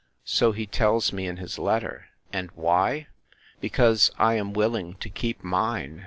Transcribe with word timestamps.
So 0.25 0.51
he 0.51 0.65
tells 0.65 1.13
me 1.13 1.27
in 1.27 1.37
his 1.37 1.59
letter. 1.59 2.05
And 2.33 2.49
why? 2.55 3.05
Because 3.59 4.09
I 4.17 4.33
am 4.33 4.51
willing 4.51 4.95
to 4.95 5.09
keep 5.11 5.43
mine. 5.43 5.99